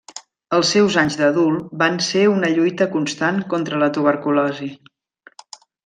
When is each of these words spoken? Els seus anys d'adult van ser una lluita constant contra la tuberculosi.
Els 0.59 0.69
seus 0.75 0.95
anys 1.01 1.17
d'adult 1.19 1.67
van 1.83 1.99
ser 2.07 2.23
una 2.33 2.51
lluita 2.55 2.89
constant 2.97 3.41
contra 3.55 3.83
la 3.85 3.91
tuberculosi. 3.99 4.73